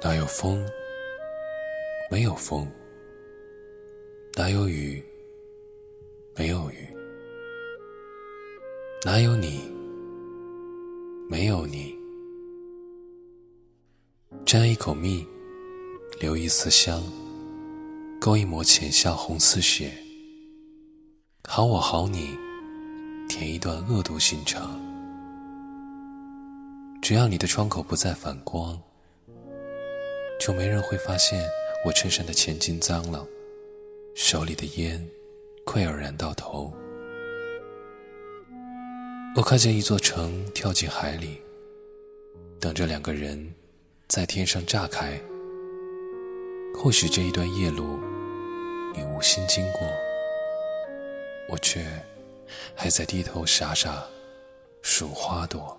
[0.00, 0.64] 哪有风？
[2.08, 2.70] 没有风。
[4.36, 5.04] 哪有雨？
[6.36, 6.88] 没有雨。
[9.04, 9.60] 哪有你？
[11.28, 11.92] 没有你。
[14.46, 15.26] 沾一口蜜，
[16.20, 17.02] 留一丝香，
[18.20, 19.92] 勾一抹浅笑红似血。
[21.48, 22.38] 好我好你，
[23.28, 24.80] 填一段恶毒心肠。
[27.02, 28.80] 只要你的窗口不再反光。
[30.38, 31.46] 就没人会发现
[31.84, 33.26] 我衬衫的前襟脏了，
[34.14, 35.04] 手里的烟
[35.64, 36.72] 快要燃到头。
[39.36, 41.42] 我看见一座城跳进海里，
[42.58, 43.54] 等着两个人
[44.08, 45.20] 在天上炸开。
[46.74, 47.98] 或许这一段夜路
[48.94, 49.80] 你无心经过，
[51.48, 51.84] 我却
[52.74, 54.06] 还在低头傻傻
[54.82, 55.78] 数花朵。